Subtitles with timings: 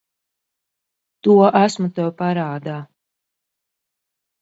[1.27, 2.81] To esmu tev parādā.